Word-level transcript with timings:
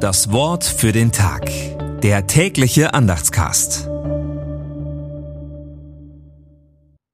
Das 0.00 0.32
Wort 0.32 0.64
für 0.64 0.92
den 0.92 1.12
Tag. 1.12 1.50
Der 2.00 2.26
tägliche 2.26 2.94
Andachtscast. 2.94 3.86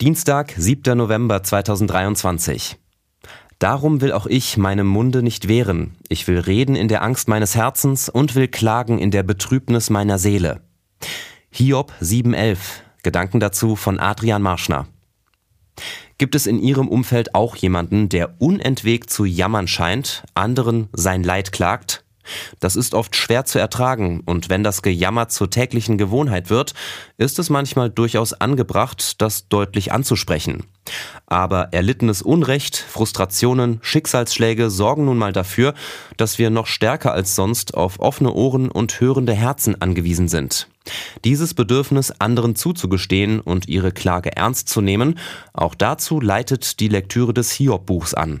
Dienstag, 0.00 0.54
7. 0.56 0.96
November 0.96 1.42
2023. 1.42 2.76
Darum 3.58 4.00
will 4.00 4.12
auch 4.12 4.26
ich 4.26 4.56
meinem 4.58 4.86
Munde 4.86 5.24
nicht 5.24 5.48
wehren. 5.48 5.96
Ich 6.08 6.28
will 6.28 6.38
reden 6.38 6.76
in 6.76 6.86
der 6.86 7.02
Angst 7.02 7.26
meines 7.26 7.56
Herzens 7.56 8.08
und 8.08 8.36
will 8.36 8.46
klagen 8.46 9.00
in 9.00 9.10
der 9.10 9.24
Betrübnis 9.24 9.90
meiner 9.90 10.20
Seele. 10.20 10.60
Hiob 11.50 11.92
7.11. 12.00 12.58
Gedanken 13.02 13.40
dazu 13.40 13.74
von 13.74 13.98
Adrian 13.98 14.40
Marschner. 14.40 14.86
Gibt 16.16 16.36
es 16.36 16.46
in 16.46 16.60
Ihrem 16.60 16.86
Umfeld 16.86 17.34
auch 17.34 17.56
jemanden, 17.56 18.08
der 18.08 18.40
unentwegt 18.40 19.10
zu 19.10 19.24
jammern 19.24 19.66
scheint, 19.66 20.22
anderen 20.34 20.88
sein 20.92 21.24
Leid 21.24 21.50
klagt? 21.50 22.04
Das 22.60 22.76
ist 22.76 22.94
oft 22.94 23.16
schwer 23.16 23.44
zu 23.44 23.58
ertragen 23.58 24.22
und 24.24 24.48
wenn 24.48 24.64
das 24.64 24.82
Gejammer 24.82 25.28
zur 25.28 25.50
täglichen 25.50 25.98
Gewohnheit 25.98 26.50
wird, 26.50 26.74
ist 27.16 27.38
es 27.38 27.50
manchmal 27.50 27.90
durchaus 27.90 28.32
angebracht, 28.32 29.20
das 29.20 29.48
deutlich 29.48 29.92
anzusprechen. 29.92 30.64
Aber 31.26 31.68
erlittenes 31.72 32.22
Unrecht, 32.22 32.76
Frustrationen, 32.76 33.78
Schicksalsschläge 33.82 34.70
sorgen 34.70 35.04
nun 35.04 35.18
mal 35.18 35.32
dafür, 35.32 35.74
dass 36.16 36.38
wir 36.38 36.50
noch 36.50 36.66
stärker 36.66 37.12
als 37.12 37.34
sonst 37.34 37.74
auf 37.74 38.00
offene 38.00 38.32
Ohren 38.32 38.70
und 38.70 39.00
hörende 39.00 39.34
Herzen 39.34 39.80
angewiesen 39.80 40.28
sind. 40.28 40.68
Dieses 41.24 41.54
Bedürfnis 41.54 42.12
anderen 42.18 42.56
zuzugestehen 42.56 43.40
und 43.40 43.68
ihre 43.68 43.92
Klage 43.92 44.34
ernst 44.36 44.68
zu 44.68 44.80
nehmen, 44.80 45.18
auch 45.52 45.74
dazu 45.74 46.20
leitet 46.20 46.80
die 46.80 46.88
Lektüre 46.88 47.34
des 47.34 47.50
Hiob-Buchs 47.52 48.14
an. 48.14 48.40